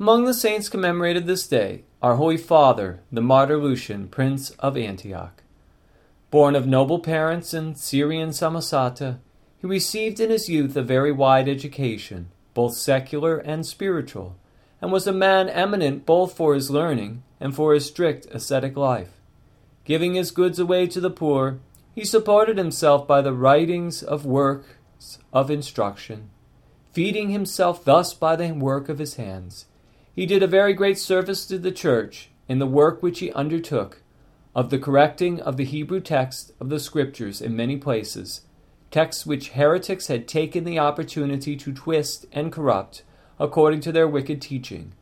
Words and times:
Among 0.00 0.26
the 0.26 0.34
saints 0.34 0.68
commemorated 0.68 1.26
this 1.26 1.48
day, 1.48 1.82
our 2.00 2.14
Holy 2.14 2.36
Father, 2.36 3.00
the 3.10 3.20
martyr 3.20 3.58
Lucian, 3.58 4.06
Prince 4.06 4.50
of 4.50 4.76
Antioch. 4.76 5.42
Born 6.30 6.54
of 6.54 6.68
noble 6.68 7.00
parents 7.00 7.52
in 7.52 7.74
Syrian 7.74 8.28
Samosata, 8.28 9.18
he 9.60 9.66
received 9.66 10.20
in 10.20 10.30
his 10.30 10.48
youth 10.48 10.76
a 10.76 10.82
very 10.82 11.10
wide 11.10 11.48
education, 11.48 12.28
both 12.54 12.74
secular 12.74 13.38
and 13.38 13.66
spiritual, 13.66 14.36
and 14.80 14.92
was 14.92 15.08
a 15.08 15.12
man 15.12 15.48
eminent 15.48 16.06
both 16.06 16.32
for 16.32 16.54
his 16.54 16.70
learning 16.70 17.24
and 17.40 17.52
for 17.52 17.74
his 17.74 17.86
strict 17.86 18.26
ascetic 18.26 18.76
life. 18.76 19.20
Giving 19.84 20.14
his 20.14 20.30
goods 20.30 20.60
away 20.60 20.86
to 20.86 21.00
the 21.00 21.10
poor, 21.10 21.58
he 21.92 22.04
supported 22.04 22.56
himself 22.56 23.04
by 23.08 23.20
the 23.20 23.32
writings 23.32 24.04
of 24.04 24.24
works 24.24 25.18
of 25.32 25.50
instruction. 25.50 26.30
Feeding 26.92 27.30
himself 27.30 27.84
thus 27.84 28.14
by 28.14 28.36
the 28.36 28.52
work 28.52 28.88
of 28.88 29.00
his 29.00 29.14
hands, 29.14 29.66
he 30.18 30.26
did 30.26 30.42
a 30.42 30.48
very 30.48 30.74
great 30.74 30.98
service 30.98 31.46
to 31.46 31.56
the 31.58 31.70
Church 31.70 32.28
in 32.48 32.58
the 32.58 32.66
work 32.66 33.04
which 33.04 33.20
he 33.20 33.30
undertook 33.34 34.02
of 34.52 34.68
the 34.68 34.76
correcting 34.76 35.40
of 35.40 35.56
the 35.56 35.64
Hebrew 35.64 36.00
text 36.00 36.50
of 36.58 36.70
the 36.70 36.80
Scriptures 36.80 37.40
in 37.40 37.54
many 37.54 37.76
places, 37.76 38.40
texts 38.90 39.24
which 39.24 39.50
heretics 39.50 40.08
had 40.08 40.26
taken 40.26 40.64
the 40.64 40.76
opportunity 40.76 41.54
to 41.58 41.72
twist 41.72 42.26
and 42.32 42.50
corrupt 42.50 43.04
according 43.38 43.78
to 43.82 43.92
their 43.92 44.08
wicked 44.08 44.42
teaching. 44.42 44.92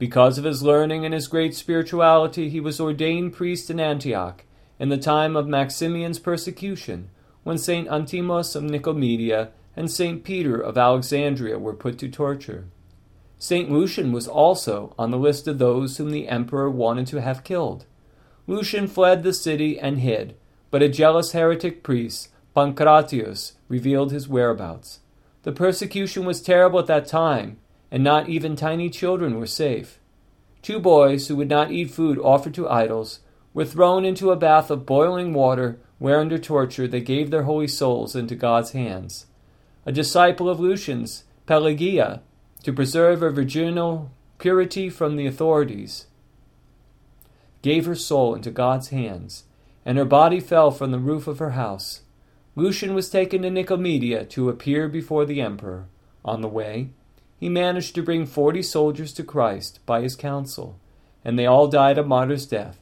Because 0.00 0.36
of 0.36 0.42
his 0.42 0.64
learning 0.64 1.04
and 1.04 1.14
his 1.14 1.28
great 1.28 1.54
spirituality, 1.54 2.48
he 2.50 2.58
was 2.58 2.80
ordained 2.80 3.34
priest 3.34 3.70
in 3.70 3.78
Antioch 3.78 4.42
in 4.80 4.88
the 4.88 4.98
time 4.98 5.36
of 5.36 5.46
Maximian's 5.46 6.18
persecution, 6.18 7.08
when 7.44 7.56
St. 7.56 7.86
Anthimos 7.86 8.56
of 8.56 8.64
Nicomedia 8.64 9.50
and 9.76 9.88
St. 9.88 10.24
Peter 10.24 10.60
of 10.60 10.76
Alexandria 10.76 11.56
were 11.56 11.72
put 11.72 12.00
to 12.00 12.08
torture. 12.08 12.66
St. 13.38 13.70
Lucian 13.70 14.12
was 14.12 14.26
also 14.26 14.94
on 14.98 15.10
the 15.10 15.18
list 15.18 15.46
of 15.46 15.58
those 15.58 15.96
whom 15.96 16.10
the 16.10 16.28
emperor 16.28 16.70
wanted 16.70 17.06
to 17.08 17.20
have 17.20 17.44
killed. 17.44 17.84
Lucian 18.46 18.86
fled 18.86 19.22
the 19.22 19.32
city 19.32 19.78
and 19.78 19.98
hid, 20.00 20.36
but 20.70 20.82
a 20.82 20.88
jealous 20.88 21.32
heretic 21.32 21.82
priest, 21.82 22.28
Pancratius, 22.54 23.52
revealed 23.68 24.12
his 24.12 24.28
whereabouts. 24.28 25.00
The 25.42 25.52
persecution 25.52 26.24
was 26.24 26.40
terrible 26.40 26.78
at 26.78 26.86
that 26.86 27.06
time, 27.06 27.58
and 27.90 28.02
not 28.02 28.28
even 28.28 28.56
tiny 28.56 28.88
children 28.90 29.38
were 29.38 29.46
safe. 29.46 30.00
Two 30.62 30.80
boys 30.80 31.28
who 31.28 31.36
would 31.36 31.48
not 31.48 31.70
eat 31.70 31.90
food 31.90 32.18
offered 32.18 32.54
to 32.54 32.68
idols 32.68 33.20
were 33.52 33.64
thrown 33.64 34.04
into 34.04 34.30
a 34.30 34.36
bath 34.36 34.70
of 34.70 34.86
boiling 34.86 35.32
water, 35.32 35.78
where 35.98 36.20
under 36.20 36.38
torture 36.38 36.88
they 36.88 37.00
gave 37.00 37.30
their 37.30 37.44
holy 37.44 37.68
souls 37.68 38.16
into 38.16 38.34
God's 38.34 38.72
hands. 38.72 39.26
A 39.84 39.92
disciple 39.92 40.48
of 40.48 40.58
Lucian's, 40.58 41.24
Pelagia, 41.46 42.22
to 42.62 42.72
preserve 42.72 43.20
her 43.20 43.30
virginal 43.30 44.10
purity 44.38 44.88
from 44.90 45.16
the 45.16 45.26
authorities, 45.26 46.06
gave 47.62 47.86
her 47.86 47.94
soul 47.94 48.34
into 48.34 48.50
God's 48.50 48.88
hands, 48.88 49.44
and 49.84 49.98
her 49.98 50.04
body 50.04 50.40
fell 50.40 50.70
from 50.70 50.90
the 50.90 50.98
roof 50.98 51.26
of 51.26 51.38
her 51.38 51.50
house. 51.50 52.02
Lucian 52.54 52.94
was 52.94 53.10
taken 53.10 53.42
to 53.42 53.50
Nicomedia 53.50 54.24
to 54.30 54.48
appear 54.48 54.88
before 54.88 55.24
the 55.24 55.40
emperor. 55.40 55.86
On 56.24 56.40
the 56.40 56.48
way, 56.48 56.90
he 57.38 57.48
managed 57.48 57.94
to 57.94 58.02
bring 58.02 58.26
forty 58.26 58.62
soldiers 58.62 59.12
to 59.12 59.22
Christ 59.22 59.80
by 59.86 60.00
his 60.00 60.16
counsel, 60.16 60.78
and 61.24 61.38
they 61.38 61.46
all 61.46 61.68
died 61.68 61.98
a 61.98 62.04
martyr's 62.04 62.46
death. 62.46 62.80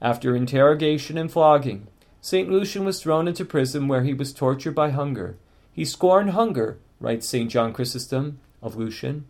After 0.00 0.36
interrogation 0.36 1.16
and 1.16 1.30
flogging, 1.30 1.88
St. 2.20 2.50
Lucian 2.50 2.84
was 2.84 3.02
thrown 3.02 3.28
into 3.28 3.44
prison 3.44 3.88
where 3.88 4.02
he 4.02 4.14
was 4.14 4.32
tortured 4.32 4.74
by 4.74 4.90
hunger. 4.90 5.36
He 5.72 5.84
scorned 5.84 6.30
hunger, 6.30 6.78
writes 7.00 7.26
St. 7.26 7.50
John 7.50 7.72
Chrysostom 7.72 8.38
of 8.64 8.74
Lucian. 8.74 9.26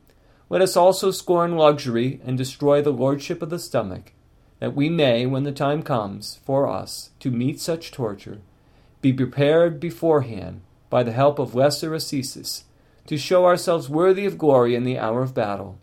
Let 0.49 0.63
us 0.63 0.77
also 0.77 1.11
scorn 1.11 1.57
luxury 1.57 2.21
and 2.25 2.39
destroy 2.39 2.81
the 2.81 2.93
lordship 2.93 3.43
of 3.43 3.51
the 3.51 3.59
stomach, 3.59 4.13
that 4.61 4.75
we 4.75 4.89
may, 4.89 5.27
when 5.27 5.43
the 5.43 5.53
time 5.53 5.83
comes 5.83 6.39
for 6.47 6.69
us 6.69 7.11
to 7.21 7.31
meet 7.31 7.61
such 7.61 7.91
torture, 7.91 8.41
be 9.03 9.12
prepared 9.12 9.81
beforehand 9.81 10.62
by 10.89 11.03
the 11.03 11.12
help 11.12 11.39
of 11.39 11.55
lesser 11.55 11.93
ascesis 11.93 12.65
to 13.06 13.19
show 13.19 13.44
ourselves 13.44 13.91
worthy 13.91 14.25
of 14.25 14.39
glory 14.39 14.75
in 14.75 14.84
the 14.84 14.99
hour 14.99 15.23
of 15.23 15.34
battle. 15.34 15.78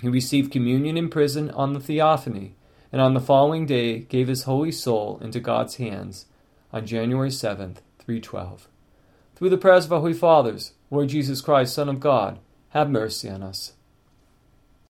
He 0.00 0.08
received 0.08 0.52
communion 0.52 0.96
in 0.96 1.08
prison 1.08 1.50
on 1.50 1.72
the 1.72 1.80
Theophany, 1.80 2.54
and 2.92 3.00
on 3.00 3.14
the 3.14 3.20
following 3.20 3.66
day 3.66 3.98
gave 3.98 4.28
his 4.28 4.44
holy 4.44 4.72
soul 4.72 5.18
into 5.20 5.40
God's 5.40 5.76
hands 5.76 6.26
on 6.72 6.86
January 6.86 7.30
7th, 7.30 7.78
312. 7.98 8.68
Through 9.34 9.50
the 9.50 9.58
prayers 9.58 9.86
of 9.86 9.92
our 9.92 10.00
Holy 10.00 10.14
Fathers, 10.14 10.72
Lord 10.90 11.08
Jesus 11.08 11.40
Christ, 11.40 11.74
Son 11.74 11.88
of 11.88 12.00
God, 12.00 12.38
have 12.70 12.88
mercy 12.88 13.28
on 13.28 13.42
us. 13.42 13.72